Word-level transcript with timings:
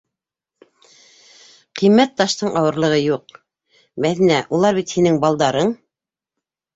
Ҡиммәт 1.81 2.15
таштың 2.21 2.57
ауырлығы 2.61 2.97
юҡ, 3.01 3.37
Мәҙинә: 4.07 4.39
улар 4.59 4.79
бит 4.81 4.95
һинең 4.97 5.21
балдарың! 5.27 5.71